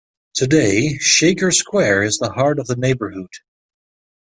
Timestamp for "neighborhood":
2.75-3.29